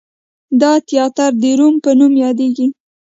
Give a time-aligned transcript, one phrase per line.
[0.61, 2.67] دا تیاتر د روم په نوم یادیږي.